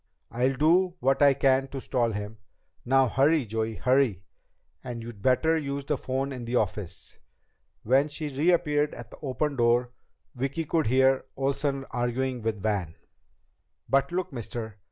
I'll 0.31 0.55
do 0.55 0.95
what 0.99 1.21
I 1.21 1.35
can 1.35 1.67
to 1.67 1.79
stall 1.79 2.11
him. 2.11 2.39
Now 2.85 3.07
hurry, 3.07 3.45
Joey! 3.45 3.75
Hurry! 3.75 4.23
And 4.83 5.03
you'd 5.03 5.21
better 5.21 5.55
use 5.59 5.85
the 5.85 5.95
phone 5.95 6.31
in 6.31 6.43
the 6.43 6.55
office." 6.55 7.19
When 7.83 8.07
she 8.09 8.35
reappeared 8.35 8.95
at 8.95 9.11
the 9.11 9.19
open 9.21 9.57
door, 9.57 9.91
Vicki 10.33 10.65
could 10.65 10.87
hear 10.87 11.25
Roy 11.37 11.45
Olsen 11.45 11.85
arguing 11.91 12.41
with 12.41 12.63
Van. 12.63 12.95
"But 13.87 14.11
look, 14.11 14.33
mister! 14.33 14.79